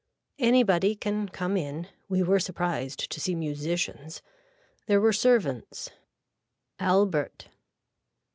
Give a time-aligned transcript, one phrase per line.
[0.39, 1.87] Anybody can come in.
[2.09, 4.23] We were surprised to see musicians.
[4.87, 5.91] There were servants.
[6.79, 7.49] (Albert.)